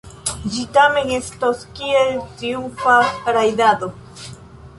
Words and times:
Ĝi 0.53 0.61
tamen 0.77 1.11
estos 1.17 1.61
kiel 1.81 2.09
triumfa 2.41 2.97
rajdado. 3.37 3.93